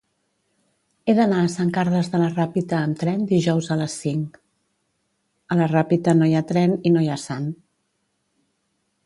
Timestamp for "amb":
2.85-2.97